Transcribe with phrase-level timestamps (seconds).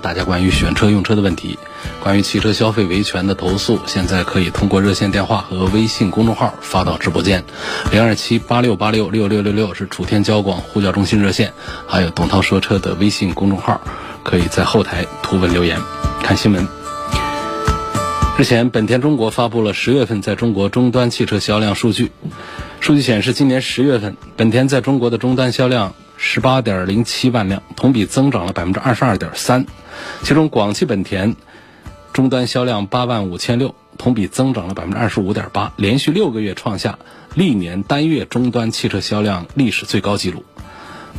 [0.00, 1.58] 大家关于选车用车的问题，
[2.02, 7.44] 关于汽车消费维权的投诉，现在可以通过热线电话和微信公众号发到直播间。
[7.92, 11.52] 零二七八六八六六六六六是楚天交广呼叫中心热线，
[11.86, 13.80] 还有董涛说车的微信公众号，
[14.24, 15.78] 可以在后台图文留言
[16.22, 16.66] 看新闻。
[18.38, 22.10] 日前，本田中国发布了十月份在中国终端汽车销量数据。
[22.80, 29.66] 数据显示，今年十月份，本田在中国的终端销量十八点零七万辆，同比增长了百分之二十二点三。
[30.22, 31.36] 其中，广汽本田
[32.12, 36.98] 终端销量八万五千六，同比增长了百分之二十五点八，连续六个月创下
[37.34, 40.44] 历年单月终端汽车销量历史最高纪录。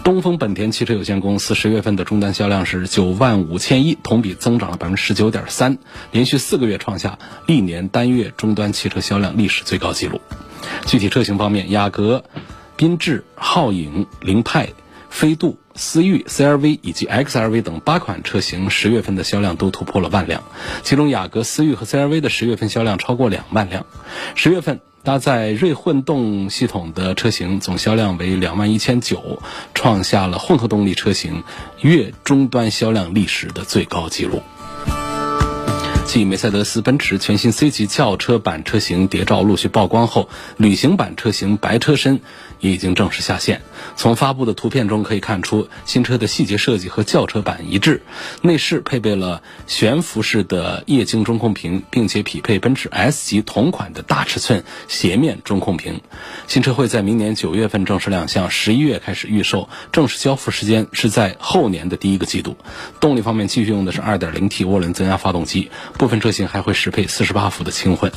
[0.04, 5.78] 东风本田汽车有限公司十月份的终端销量是九万五千一，同比增长了百分之十九点三，
[6.12, 10.20] 连续四个月创下历年单月终端汽车销量历史最高纪录。
[10.88, 12.24] 具体车型方面，雅阁、
[12.78, 14.70] 缤智、皓影、凌派、
[15.10, 20.44] 飞度、思域、CRV 以及 XRV 等八款车型十月份的销量都突破了万辆，
[20.84, 23.86] 其中雅阁、思域和 CRV 的十月份销量超过两万辆。
[24.36, 24.82] 十月份。
[25.04, 29.42] 搭载锐混动系统的车型总销量为两万一千九，
[29.74, 31.44] 创下了混合动力车型
[31.80, 34.44] 月终端销量历史的最高纪录。
[36.06, 42.20] 继梅赛德斯奔驰全新 C 级轿车版车型谍照陆续曝光后，旅行版车型白车身
[42.62, 43.62] 也已经正式下线。
[43.98, 48.02] 从发布的图片中可以看出，新车的细节设计和轿车版一致，
[48.42, 56.02] 内饰配备了悬浮式的液晶中控屏，并且匹配奔驰 S 级同款的大尺寸斜面中控屏。
[56.48, 62.56] 新车会在明年九月份正式亮相，十一月开始预售，正式交付时间是在后年的第一个季度。
[63.00, 65.72] 动力方面继续用的是 2.0T 涡轮增压发动机。
[65.98, 68.12] 部分车型还会适配四十八伏的轻混。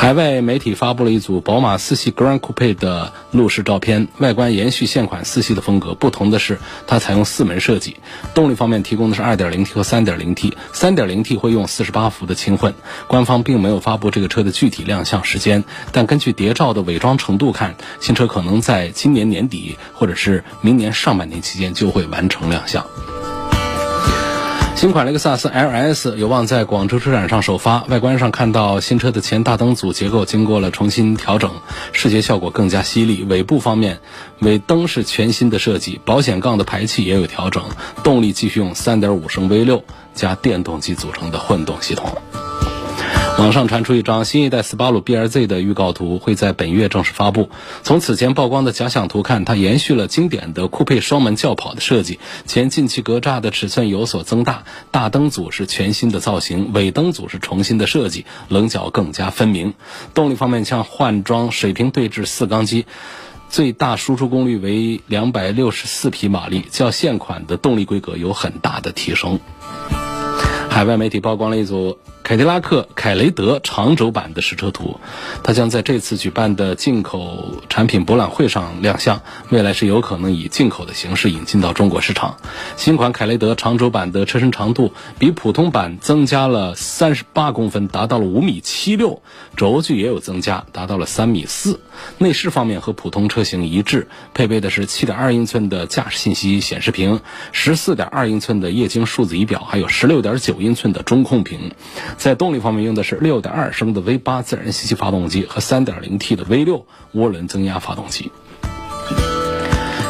[0.00, 7.96] 海外媒体发布了一组宝马四系 Grand Coupe 的路试照片，外观延续现款四系的风格，不同的是它采用四门设计。
[8.32, 12.74] 动力方面提供的是 2.0T 和 3.0T，3.0T 会用四十八伏的轻混。
[13.08, 22.86] 官方并没有发布这个车的具体亮相时间，但根据谍照的伪装程度看，新车可能在今年年底或者是明年上半年期间就会完成亮相。
[24.78, 27.82] 新款雷克萨斯 LS 有望在广州车展上首发。
[27.88, 31.50] 外观上看到新车的前大灯组结构经过了重新调整，
[31.92, 33.24] 视觉效果更加犀利。
[33.24, 33.98] 尾部方面，
[34.38, 37.64] 尾灯是全新的设计，保险杠的排气也有调整。
[38.04, 39.82] 动力继续用3.5升 V6
[40.14, 42.16] 加电动机组成的混动系统。
[43.38, 47.50] 网上传出一张新一代斯巴鲁 BRZ 的预告图，会在本月正式发布。
[47.84, 59.74] 从此前曝光的假想图看，它延续了经典的酷配双门轿跑的设计，前进气格栅的尺寸有所增大，大灯组是全新的造型，尾灯组是重新的设计，棱角更加分明。
[60.14, 62.86] 动力方面，将换装水平对置四缸机，
[63.48, 69.38] 最大输出功率为两百六十四匹马力，较现款的动力规格有很大的提升。
[70.68, 75.00] 海外媒体曝光了一组凯迪拉克凯雷德长轴版的实车图，
[75.42, 82.36] 它将在这次举办的进口产品博览会上亮相，未来是有可能以进口的形式引进到中国市场。
[82.76, 89.22] 新款凯雷德长轴版的车身长度比普通版增加了三十八公分，达到了五米七六，
[89.56, 91.80] 轴距也有增加，达到了三米四。
[92.18, 97.22] 内饰方面和普通车型一致，配备的是七点二英寸的驾驶信息显示屏，
[97.52, 101.72] 十四点二英寸的液晶数字仪表，还有十六点九英寸的中控屏。
[102.18, 106.82] 在动力方面，用的是6.2升的 V8 自然吸气发动机和 3.0T 的 V6
[107.14, 108.32] 涡轮增压发动机。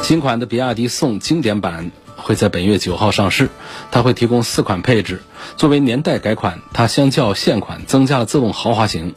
[0.02, 3.50] 新款的比亚迪宋经典版会在本月九号上市，
[3.90, 5.20] 它会提供四款配置。
[5.58, 9.14] 作为年代改款，它相较现款增加了自动豪华型。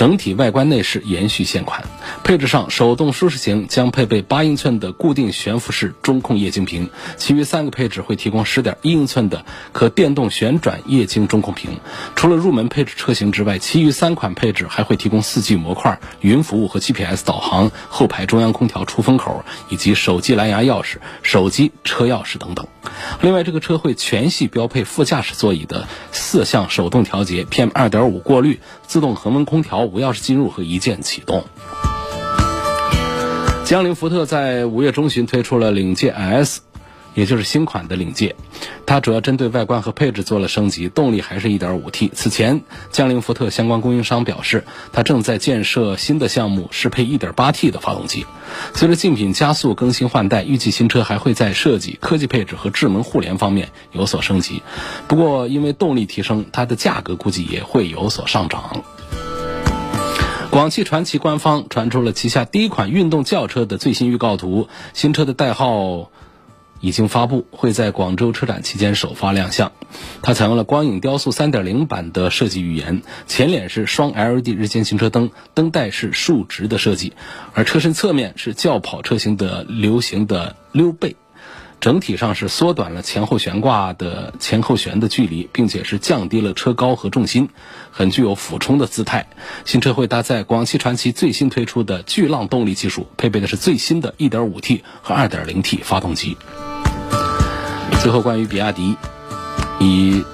[0.00, 1.84] 整体外观内饰延续现款，
[2.24, 6.88] 配置上手动舒适型将配备八英寸的固定悬浮式中控液晶屏，
[7.18, 11.78] 其余三个配置会提供十点一英寸的可电动旋转液晶中控屏。
[12.16, 22.66] 除了入门配置车型之外，其余三款配置还会提供四 G 模块、云服务和 GPS 导航、后排中央空调出风口以及手机蓝牙钥匙、手机车钥匙等等。
[23.20, 29.80] 另外，这个车会全系标配副驾驶座椅的四项手动调节、PM 二点五过滤、自动恒温空调。
[29.80, 31.44] 无钥匙进入和一键启动。
[33.64, 36.62] 江铃福特在五月中旬推出了领界 S，
[37.14, 38.36] 也就是新款的领界，
[38.86, 42.10] 它主要针对外观和配置做了升级，动力还是一点五 T。
[42.14, 48.26] 此前，江铃福特相关供应商表示，它正在建设新的项目，适配一点八 T 的发动机。
[48.74, 54.62] 随着竞品加速更新换代，预计新车还会在设计、科技配置和智能互联方面有所升级。
[55.08, 58.84] 不过，因为动力提升，它的价格估计也会有所上涨。
[60.50, 66.10] 广汽传祺官方传出了旗下第一款运动轿车的最新预告图，新车的代号。
[66.80, 69.72] 已经发布，会在广州车展期间首发亮相。
[70.22, 77.12] 它采用了光影雕塑3.0版的设计语言，前脸是双 LED 日间行车灯，灯带是竖直的设计，
[77.54, 81.16] 而车身侧面是轿跑车型的流行的溜背。
[81.80, 87.48] 整体上是缩短了前后悬挂的前后悬的距离，并且是降低了车高和重心，
[87.90, 89.28] 很具有俯冲的姿态。
[89.64, 96.36] 新车会搭载广汽传祺最新推出的巨浪动力技术，配备的是最新的 1.5T 和 2.0T 发动机。
[98.02, 98.96] 最后，关于比亚迪，
[99.78, 100.24] 以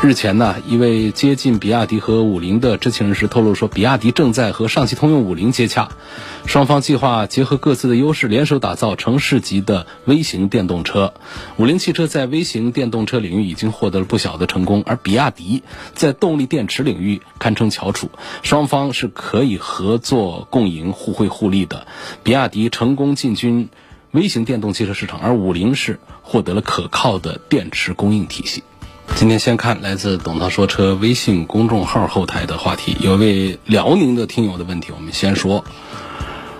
[0.00, 5.88] 日前呢，一位接近比亚迪和五菱的知情人士透露说，比亚迪正在和上汽通用五菱接洽，
[6.46, 11.14] 双方计划结合各自的优势，联手打造城市级的微型电动车。
[11.56, 15.64] 五菱汽车在微型电动车领域已经获得了不小的成功，而比亚迪
[15.94, 18.08] 在动力电池领域堪称翘楚，
[18.44, 21.88] 双方是可以合作共赢、互惠互利的。
[22.22, 23.68] 比亚迪成功进军。
[24.14, 28.62] 微型电动汽车市场，而五菱是获得了可靠的电池供应体系。
[29.16, 35.64] 今天先看来自董涛说车微信公众号后台的话题，有位辽宁的听友的问题，我们先说。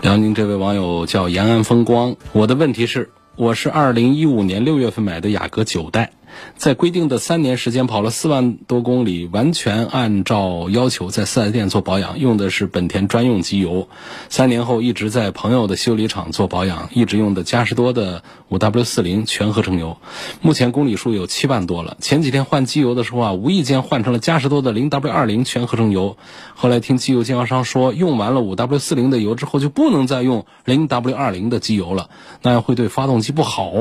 [0.03, 6.11] 辽宁这位网友叫延安风光，我的问题是，我是二零一五年六月份买的雅阁九代。
[6.57, 13.89] 在规定的三年时间跑了四万多公里，完全按照要求在四 S 店做保养，用的是本田专用机油。
[14.29, 19.99] 三年后一直在朋友的修理厂做保养，一直用的嘉实多的五 W 四零全合成油。
[20.41, 21.97] 目前公里数有七万多了。
[22.01, 26.17] 前几天换机油的时候啊，无意间换成了嘉实多的零 W 二零全合成油。
[26.55, 32.11] 后来听机油经销商说，用完了五 W 四零的油之后就不能再用零 W 二零的机油了，
[32.43, 33.73] 那样会对发动机不好。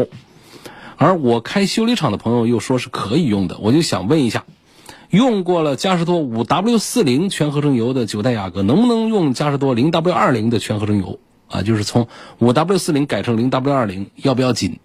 [0.97, 4.45] 而我开修理厂的朋友又说是可以用的，我就想问一下，
[5.09, 11.19] 用过了嘉实多五 W 四零全合成油的九代雅阁，能不能用嘉实多零 W 二零的全合成油
[11.49, 11.61] 啊？
[11.61, 12.07] 就是从
[12.39, 14.79] 五 W 四零改成零 W 二零，要不要紧？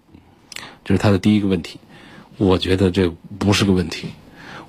[0.85, 1.79] 这是他的第一个问题。
[2.37, 4.07] 我觉得这不是个问题。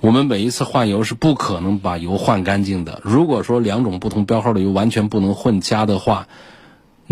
[0.01, 3.01] 我们每一次换油是不可能把油换干净的。
[3.05, 6.27] 如果说两种不同标号的油完全不能混加的话，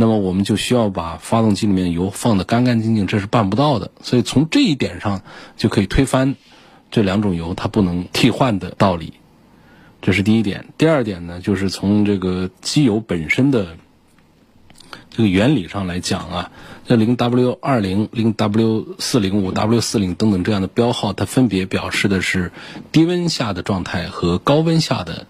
[0.01, 3.91] 那么我们就需要把发动机里面油放得干干净净，这是办不到的。
[4.01, 5.23] 所以从这一点上
[5.57, 6.37] 就可以推翻
[6.89, 9.15] 这两种油它不能替换的道理。
[10.01, 10.67] 这是第一点。
[10.79, 13.77] 第二点呢，就是从这个机油本身的
[15.11, 16.53] 这个原理上来讲啊，
[16.87, 22.53] 这零 W 二零、零 W 四零、五 W 四零等等这样的标号，它分别表示的是
[22.93, 25.27] 低温下的状态和高温下的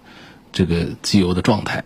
[0.52, 1.84] 这个机油的状态。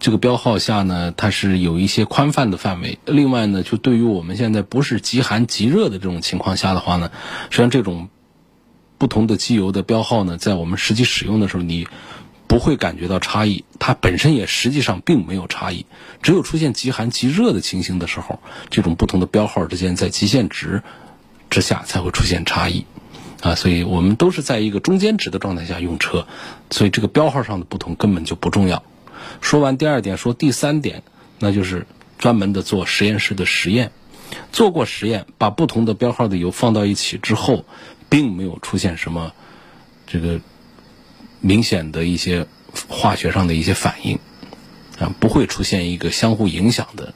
[0.00, 2.98] 这个标号下呢，它是有一些宽泛的范围。
[3.04, 7.10] 另外呢，就对于我们现在不是极寒极热的这种情况下的话呢，
[7.50, 8.08] 实际上这种
[8.96, 11.88] 不同的机油的标号呢，在我们实际使用的时候，你
[12.46, 13.64] 不会感觉到差异。
[13.78, 15.84] 它本身也实际上并没有差异，
[16.22, 18.40] 只有出现极寒极热的情形的时候，
[18.70, 20.82] 这种不同的标号之间在极限值
[21.50, 22.86] 之下才会出现差异。
[23.40, 26.26] 啊，所以我们都是在一个中间值的状态下用车，
[26.70, 28.82] 所以这个标号上的不同根本就不重要。
[29.40, 31.02] 说完第二点，说第三点，
[31.38, 31.86] 那就是
[32.18, 33.92] 专门的做实验室的实验，
[34.52, 37.64] 做过实验，把不同的标号的油放到一起之后，
[38.08, 39.32] 并没有出现什么
[40.06, 40.40] 这个
[41.40, 42.46] 明显的一些
[42.88, 44.18] 化学上的一些反应，
[44.98, 47.14] 啊，不会出现一个相互影响的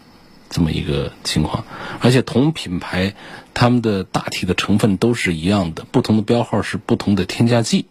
[0.50, 1.64] 这么一个情况，
[2.00, 3.14] 而且同品牌
[3.54, 7.86] 它们的大体的成分都是一样的，不同的标号是不同的添加剂。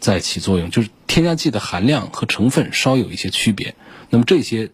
[0.00, 3.74] 在起作用，就是添加剂的含量和成分稍有一些区别。
[4.08, 4.70] 那么这些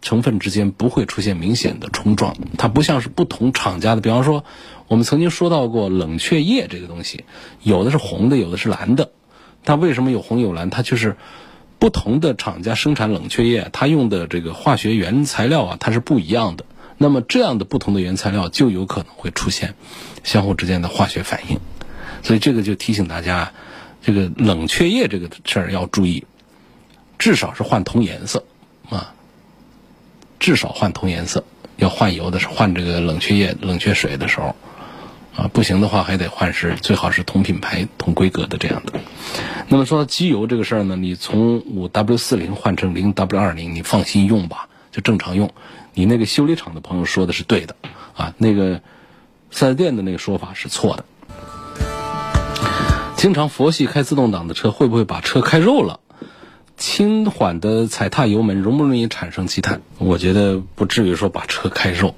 [0.00, 4.00] 成分之间不会出现明显的冲撞，它不像是不同厂家的。
[4.00, 4.46] 比方说，
[4.86, 7.26] 我们曾经说到过冷却液这个东西，
[7.62, 9.10] 有的是红的，有的是蓝的。
[9.62, 10.70] 它为什么有红有蓝？
[10.70, 11.18] 它就是
[11.78, 16.64] 不同的厂家生产冷却液，它用的这个化学原材料啊，它是不一样的。
[16.96, 19.74] 那么这样的不同的原材料就有可能会出现
[20.24, 21.58] 相互之间的化学反应。
[22.22, 23.52] 所以这个就提醒大家。
[24.02, 26.24] 这个冷却液这个事儿要注意，
[27.18, 28.44] 至少是换同颜色
[28.88, 29.14] 啊，
[30.38, 31.44] 至少换同颜色。
[31.76, 34.56] 要换油的时候换这个冷却液、冷却水的时候
[35.36, 38.98] 啊，不行的话还得换是最好是同品牌、同规格的这样的。
[39.68, 45.52] 那么说到机油这个事儿呢，你从五 W 四零换成零 W 二零，你放心用吧，就正常用。
[45.94, 47.76] 你那个修理厂的朋友说的是对的
[48.16, 48.80] 啊，那个
[49.52, 51.04] 四 S 店的那个说法是错的。
[53.18, 55.98] 经常佛系开自动挡的车，会不会把车开肉了？
[56.76, 59.82] 轻缓的踩踏油门，容不容易产生积碳？
[59.98, 62.14] 我觉得不至于说把车开肉。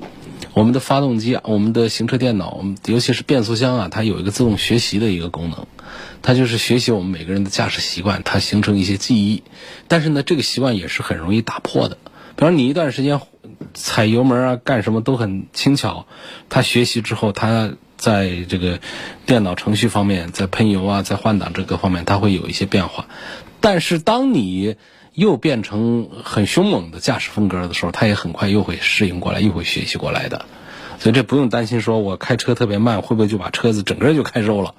[0.53, 5.67] 我们的发动机啊，我们的行车电脑，尤其是变速箱啊，它有一个自动学习的一个功能，
[6.21, 9.43] 它就是学习我们每个人的驾驶习惯，它形成一些记忆。
[9.89, 11.97] 但是呢，这个习惯也是很容易打破的。
[12.37, 13.23] 比方你一段时间
[13.73, 16.05] 踩油门啊，干什么都很轻巧，
[16.51, 18.81] 它学习之后，它在这个
[19.27, 23.07] 电脑程序方面，在喷油啊，在换挡这个方面，它会有一些变化。
[23.61, 24.77] 但是当你
[25.13, 30.47] 又变成很凶猛的驾驶风格的时候，它也很快又会适应过来，又会学习过来的。
[30.99, 34.75] 所以这不用担心，说我开车特别慢，会不会就把车子整个就开肉了？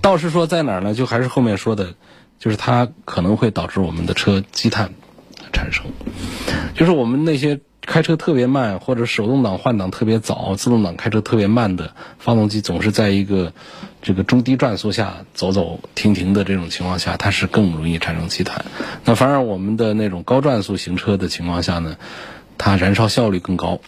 [0.00, 0.94] 倒是说在哪儿呢？
[0.94, 1.94] 就还是后面说的，
[2.38, 4.94] 就是它可能会导致我们的车积碳
[5.52, 5.86] 产生，
[6.74, 7.60] 就是我们那些。
[7.80, 13.54] 开车特别慢，或者手动挡换挡特别早，自动挡开车特别慢的发动机，总是在一个
[14.02, 18.66] 这个中低转速下走走停停的这种情况下，它是更容易产生积碳。
[19.06, 21.96] 那反而我们的那种高转速行车的情况下呢，
[22.58, 23.80] 它燃烧效率更高，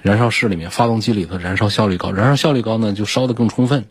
[0.00, 3.86] 燃烧室里面发动机里头燃烧效率高，燃烧效率高呢就烧得更充分，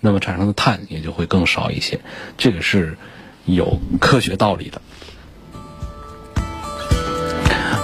[0.00, 2.00] 那么产生的碳也就会更少一些，
[2.36, 2.98] 这个是
[3.46, 4.82] 有科学道理的。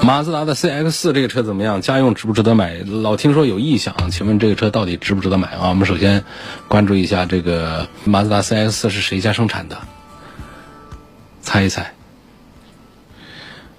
[0.04, 1.80] 马自达的 CX 四这个车怎么样？
[1.80, 2.74] 家用值不值得买？
[2.84, 5.70] 老听说有异响，请问这个车到底值不值得买啊？
[5.70, 6.22] 我们首先
[6.68, 9.78] 关注一下这个马自达 CX 四是谁家生产的？
[11.40, 11.94] 猜一猜。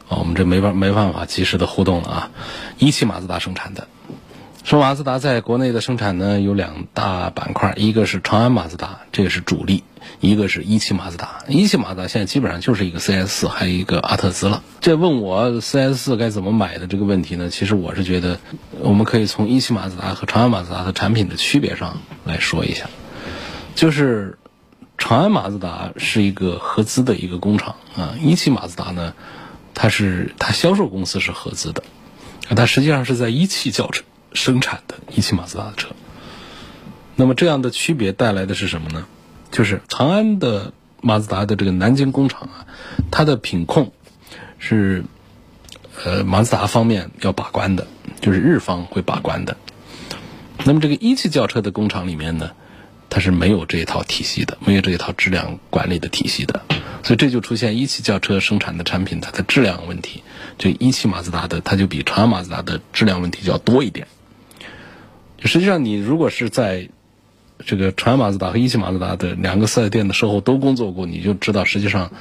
[0.08, 2.32] 哦，我们这没办没办法及时的互动了啊！
[2.80, 3.88] 一汽马自达生产的。
[4.66, 9.84] 说马自达在国内的生产呢，有两大板块，一个是长安马自达，这个是主力；
[10.22, 11.44] 一个是一汽马自达。
[11.48, 14.64] 一汽马自达现在基本上就是一个 CS 四，还有一个阿特兹了。
[14.82, 17.52] 这问我 CS 四该怎么买的这个问题呢？
[17.52, 18.40] 其实我是觉得，
[18.80, 22.88] 我们可以从一汽马自达和长安马自达的产品的区别上来说一下。
[23.76, 24.40] 就是
[24.98, 29.14] 长安马自达是一个合资的一个工厂啊，一汽马自达呢，
[29.76, 31.84] 它是它销售公司是合资的，
[32.56, 34.04] 它实际上是在一汽轿车。
[34.36, 35.90] 生产的一汽马自达的车，
[37.16, 39.06] 那么这样的区别带来的是什么呢？
[39.52, 42.68] 就是长安的马自达的这个南京工厂啊，
[43.10, 43.94] 它的品控
[44.60, 45.06] 是
[46.04, 47.88] 呃马自达方面要把关的，
[48.22, 49.56] 就是日方会把关的。
[50.66, 52.52] 那么这个一汽轿车的工厂里面呢，
[53.10, 56.62] 它是没有这一套体系的，没有这一套质量管理的体系的，
[57.04, 60.24] 所以这就出现一汽轿车生产的产品它的质量问题，
[60.58, 64.08] 就一汽马自达的它就比长安马自达的质量问题就要多一点。
[65.44, 66.90] 实际上，你如果是在
[67.66, 72.12] 这个长安马自达和一汽马自达的两个四 S 店的售后都工作过，你就知道，实际上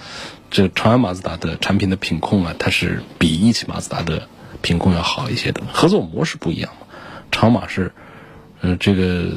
[0.50, 4.28] 这长安马自达的产品的品控啊，它是比一汽马自达的
[4.62, 5.62] 品控要好一些的。
[5.73, 6.71] 合作模式不一样，
[7.33, 7.92] 长马是
[8.61, 9.33] 呃这个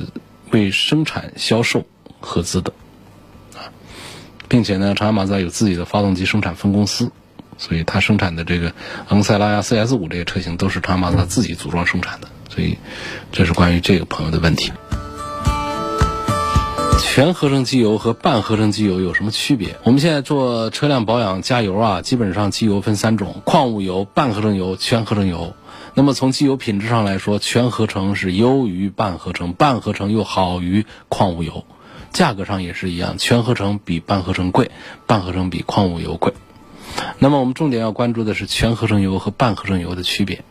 [0.52, 1.86] 为生产销售
[2.20, 2.74] 合资的
[3.56, 3.74] 啊，
[4.48, 7.12] 并且呢，长安马自达有自己的发动机生产分公司，
[7.58, 8.74] 所以它生产的这个
[9.08, 12.28] 昂克赛拉呀、CS 五这些车型都是长安马自达自己组装生产的。
[12.58, 12.76] 所以，
[13.32, 14.72] 这是关于这个朋友的问题。
[17.00, 19.76] 全合成机油和半合成机油有什么区别？
[19.84, 25.54] 我们现在做车辆保养加油啊，基本上机油分三种：矿物油、半合成油、全合成油。
[25.94, 31.64] 那么从机油品质上来说，全合成是优于半合成，半合成又好于矿物油。
[32.12, 34.72] 价格上也是一样，全合成比半合成贵，
[35.06, 36.34] 半合成比矿物油贵。
[37.20, 40.44] 那么我们重点要关注的是全合成油和半合成油的区别。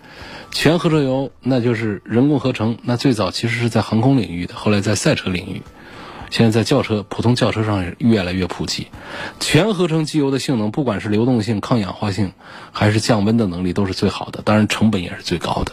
[0.56, 5.60] 全合成油那就是人工合成，那最早其实是在航空领域的，后来在赛车领域，
[6.30, 8.86] 现在在轿车、普通轿车上也越来越普及。
[9.38, 12.32] 全合成机油的性能，不管是流动性、抗氧化性，
[12.72, 15.72] 还是降温的能力，都是最好的，当然成本也是最高的。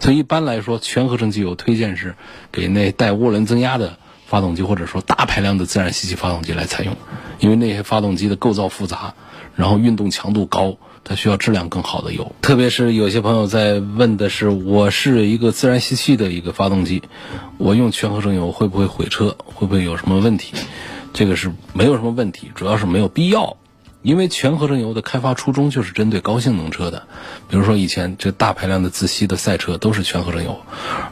[0.00, 2.14] 所以一般来说，全合成机油推荐是
[2.50, 6.96] 给那带涡轮增压的发动机，或者说大排量的自然吸气发动机来采用，
[7.38, 9.12] 因为那些发动机的构造复杂，
[9.56, 10.78] 然后运动强度高。
[11.08, 17.04] 它需要质量更好的油，特别是有些朋友在问的是，我是一个自然吸气的一个发动机，
[17.58, 19.36] 我用全合成油会不会毁车？
[19.44, 20.54] 会不会有什么问题？
[21.12, 23.56] 这个是没有什么问题，主要是没有必要，
[24.02, 27.06] 因为全合成油的开发初衷就是针对高性能车的，
[27.48, 30.58] 比如说以前这大排量的自吸的赛车都是全合成油，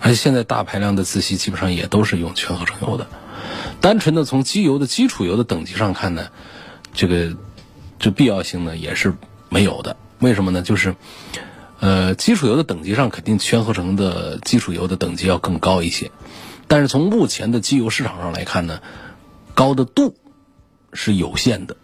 [0.00, 3.06] 而且现在大排量的自吸基本上也都是用全合成油的。
[3.80, 6.30] 单纯的从机油的基础油的等级上看呢，
[6.94, 7.36] 这个
[8.00, 9.14] 这必要性呢也是。
[9.48, 10.62] 没有的，为什么呢？
[10.62, 10.94] 就是，
[11.80, 16.10] 呃，基础油的等级上肯定全合成的基础油的等级要更高一些，
[16.66, 18.80] 但是从目前的机油市场上来看呢，
[19.54, 20.16] 高的度
[20.92, 21.76] 是有限的。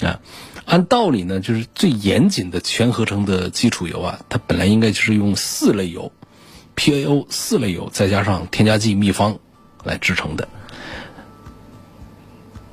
[0.00, 0.20] 啊，
[0.64, 6.12] 按道理呢，就是最严谨的全合成的基础油啊，它本来应该就是用四类油
[6.76, 9.40] ，PAO 四类油，再加上添加剂秘方
[9.82, 10.46] 来制成的。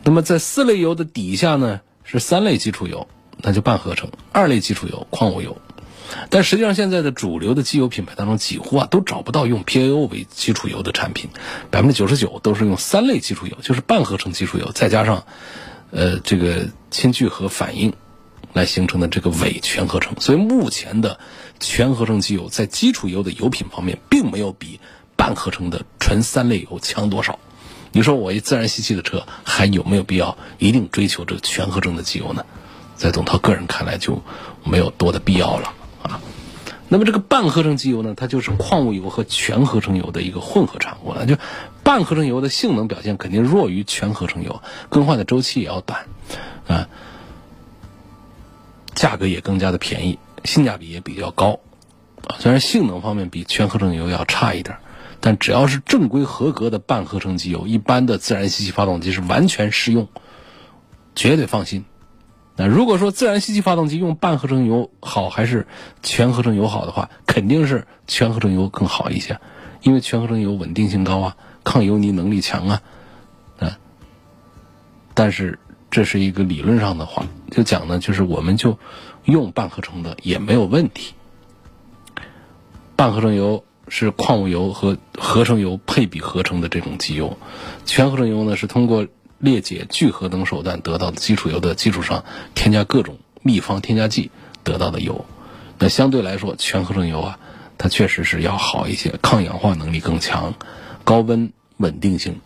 [0.03, 3.07] 那么在四类油的底下呢，是三类基础油，
[3.41, 5.57] 那就半合成；二类基础油，矿物油。
[6.29, 11.31] 但实际上，现在的主流的机油品牌当中，几乎啊都找不到用 PAO 为基础油的产品，
[11.71, 15.25] 百分之九十九都是用三类基础油，就是半合成基础油，再加上
[15.89, 17.91] 呃这个氢聚合反应
[18.53, 20.15] 来形成的这个伪全合成。
[20.21, 21.19] 所以目前的
[21.59, 24.79] 全合成机油在基础油的油品方面，并没有比
[25.15, 27.39] 半合成的纯三类油强多少。
[27.95, 32.45] 你说我一自然吸气的车还有没有必要一定追求这个全合成的机油呢？
[32.97, 34.21] 在董涛个人看来就
[34.65, 35.73] 没有多的必要了
[36.03, 36.19] 啊。
[36.89, 41.25] 那么这个半合成机油呢，它就是矿物油和全合成油的一个混合产物了。
[41.25, 41.37] 就
[41.83, 46.05] 半合成油的性能表现肯定弱于全合成油，更换的周期也要短
[46.67, 46.89] 啊，
[48.93, 51.61] 价格也更加的便宜，性价比也比较高
[52.27, 52.35] 啊。
[52.39, 54.79] 虽然性能方面比全合成油要差一点。
[55.21, 60.07] 但只要是正规合格的半合成机油，一般的自然吸气发动机是完全适用，
[61.15, 61.85] 绝对放心。
[62.55, 65.67] 那如果说自然吸气发动机用半合成油好还是
[66.03, 69.39] 全合成油好的话，肯定是全合成油更好一些，
[69.81, 72.81] 因为全合成油稳定性高啊，抗油泥能力强啊，
[73.59, 73.77] 啊。
[75.13, 78.77] 但是这是一个理论上的话，就讲呢，就是我们就
[79.23, 81.13] 用半合成的也没有问题，
[82.95, 83.65] 半合成油。
[83.87, 87.37] 是矿物油和合成油配比合成的这种机油，
[87.85, 92.23] 全合成油呢是通过裂解、聚合等手段得到的基础油的基础上，
[92.55, 94.31] 添加各种秘方添加剂
[94.63, 95.25] 得到的油。
[95.77, 97.39] 那相对来说，全合成油啊，
[97.77, 100.53] 它确实是要好一些，抗氧化能力更强，
[101.03, 102.39] 高温稳定性，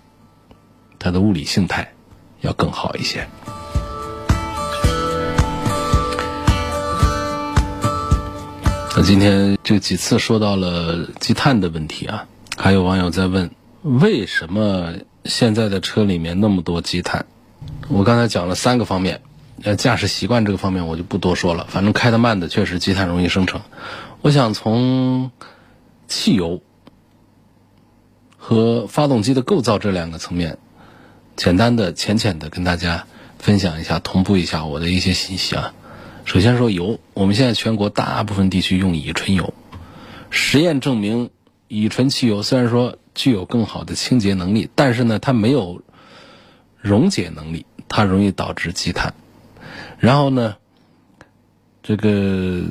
[0.97, 1.93] 它的物理性态
[2.41, 3.27] 要更好一些。
[9.01, 12.27] 今天这几次说到了积碳的问题啊，
[12.57, 13.49] 还有网友在问，
[13.81, 14.93] 为什么
[15.25, 17.25] 现在的车里面那么多积碳？
[17.87, 19.21] 我刚才讲了三个方面，
[19.63, 23.61] 呃，驾驶习惯这个方面我就不多说了，反正开得慢的确实积碳容易生成。
[24.21, 25.31] 我想从
[26.07, 26.61] 汽油
[28.37, 30.57] 和发动机的构造这两个层面，
[31.35, 33.05] 简单的、浅浅的跟大家
[33.39, 35.73] 分享一下，同步一下我的一些信息啊。
[36.29, 39.51] 首先说油，我们现在全国大部分地区用乙醇油，
[40.29, 41.31] 实验证明，
[41.67, 45.81] 乙醇汽油虽然说具有更好的清洁能力，但是呢，它没有
[46.77, 49.15] 溶解能力，它容易导致积碳。
[49.97, 50.57] 然后呢，
[51.81, 52.61] 这个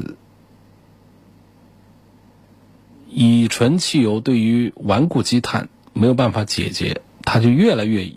[3.08, 8.08] 乙醇汽油对于顽固积碳没有办法解决，它就越来越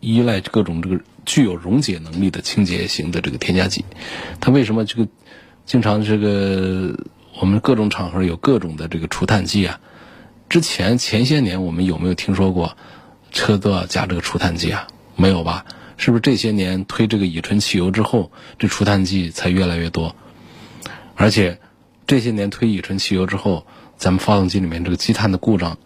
[0.00, 1.00] 依赖各种这个。
[1.26, 3.84] 具有溶解能力的清洁型的这个添加剂，
[4.40, 5.08] 它为什么这个
[5.66, 6.96] 经常这个
[7.38, 9.80] 我们各种场合有各种的这个除碳剂啊？
[10.48, 12.76] 之前前些年我们有没有听说过
[13.32, 14.86] 车都要加这个除碳剂啊？
[15.16, 15.66] 没有吧？
[15.96, 20.14] 是不是这些年推这个乙醇汽油之后，这除碳剂才越来越多？
[21.16, 21.58] 而且
[22.06, 25.78] 这些年推乙醇汽油之后，咱们发动机里面这个积碳的故障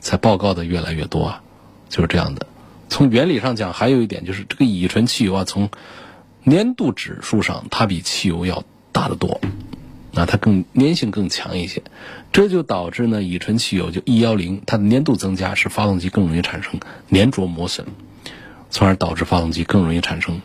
[0.00, 1.42] 才报告的越来越多啊？
[1.88, 2.46] 就是这样的。
[2.92, 5.70] 从原理上讲，还有一点就是这个乙醇汽油啊，从
[6.44, 9.40] 粘度指数上，它比汽油要大得多，
[10.12, 11.82] 那它更粘性更强一些，
[12.32, 16.78] 这就导致呢，乙醇汽油就 E 幺零，它的粘度增加，使发动机更容易产生
[17.10, 17.86] 粘着磨损，
[18.68, 20.42] 从而导致发动机更容易产生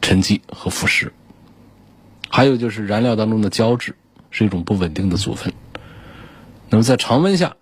[0.00, 1.10] 沉积和腐蚀。
[2.30, 3.96] 还有就是燃料当中的胶质
[4.30, 5.52] 是一种不稳定的组分，
[6.70, 7.56] 那么在常温下。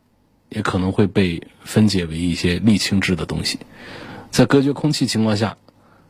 [0.54, 3.58] 也可能会被分解为一些沥青质的东西，
[4.30, 5.56] 在隔绝空气情况下，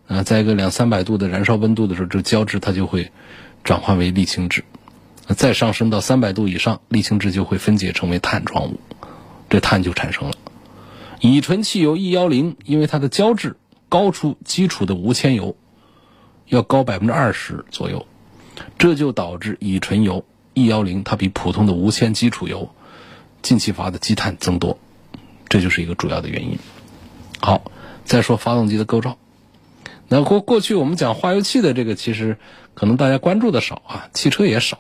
[0.07, 3.11] 啊，在一个两三百度的燃烧温度的时候，这胶质它就会
[3.65, 4.63] 转化为沥青质，
[5.35, 8.79] 再上升到三百度以上，沥青质就会分解成为碳状物，
[9.49, 10.35] 这碳就产生了。
[11.21, 13.57] 乙醇汽油 E 幺零，因为它的胶质
[13.89, 15.57] 高出基础的无铅油，
[16.49, 18.07] 要高百分之二十左右，
[18.77, 22.69] 这就导致乙醇油 E 幺零它比普通的无铅基础油。
[23.45, 24.79] 进气阀的积碳增多，
[25.49, 26.59] 这就是一个主要的原因。
[27.41, 27.63] 好，
[28.05, 29.19] 再说发动机的构造。
[30.09, 32.39] 那过过去我们讲化油器的这个，其实
[32.73, 34.79] 可能大家关注的少啊，汽车也少。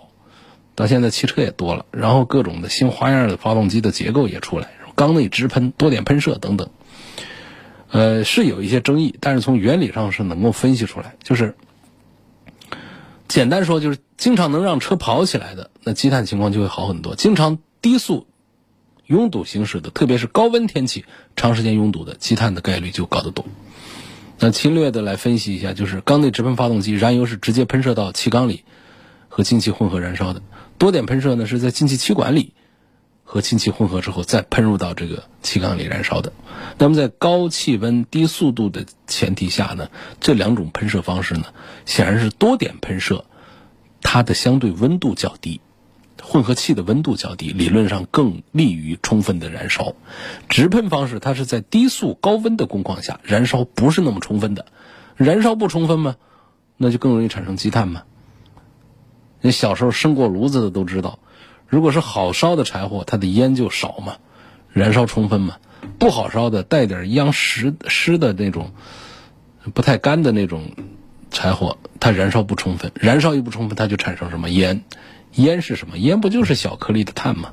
[0.74, 6.68] 到现在汽车也多了，然后各种的新花样的发动机的结构也出来，缸内直喷、多点喷射等等。
[7.90, 11.14] 呃，是有一些争议，但是从原理上是能够分析出来。
[11.22, 11.54] 就是
[13.28, 17.14] 简单说，就是经常能让车跑起来的，那积碳情况就会好很多。
[17.14, 18.26] 经常低速。
[19.06, 21.04] 拥堵行驶的，特别是高温天气、
[21.36, 23.44] 长时间拥堵的，积碳的概率就高得多。
[24.38, 28.64] 那侵略的来分析一下，就是缸内直喷发动机，燃油是直接喷射到气缸里
[29.28, 30.40] 和进气混合燃烧的；
[30.78, 32.52] 多点喷射呢是在进气气管里
[33.22, 36.32] 和氢气混合之后再喷入到这个气缸里燃烧的。
[36.78, 39.88] 那么在高气温低速度的前提下呢，
[40.20, 41.44] 这两种喷射方式呢，
[41.86, 43.24] 显然是多点喷射，
[44.02, 45.60] 它的相对温度较低，
[46.26, 49.94] 混合气的温度较低，理论上更利于充分的燃烧。
[50.48, 54.66] 直喷方式它是在低速高温的工况下燃烧不是那么充分的，
[55.16, 56.16] 燃烧不充分嘛，
[56.76, 58.02] 那就更容易产生积碳嘛。
[59.40, 61.18] 你小时候生过炉子的都知道，
[61.68, 64.16] 如果是好烧的柴火，它的烟就少嘛，
[64.72, 65.58] 燃烧充分嘛。
[65.98, 68.70] 不好烧的带点秧湿湿的那种，
[69.74, 70.70] 不太干的那种
[71.30, 74.82] 柴火，它燃烧不充分，燃烧一不充分，它就产生什么烟？
[75.34, 75.98] 烟是什么？
[75.98, 77.52] 烟不就是小颗粒的碳吗？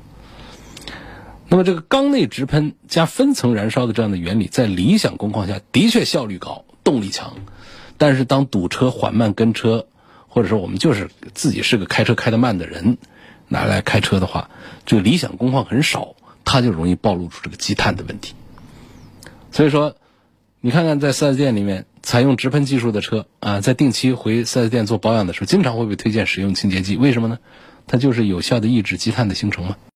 [1.48, 7.34] 那么这个缸内直喷加分层燃烧的这样的原理，在理想工况下的确效率高，动力强，
[7.98, 9.86] 但是当堵车、缓慢跟车，
[10.28, 12.98] 或者说我们就是自己是个开车开得慢的人，
[13.48, 14.50] 拿来开车的话，
[14.86, 16.14] 这个理想工况很少。
[16.44, 18.34] 它就容易暴露出这个积碳的问题，
[19.52, 19.94] 所以说，
[20.60, 27.38] 你看看在四 S 店里面采用直喷技术的车啊，在定期回四 S 店做保养的时候，经常会被推荐使用清洁剂，为什么呢？
[27.92, 29.76] 它就是有效的抑制积碳的形成嘛。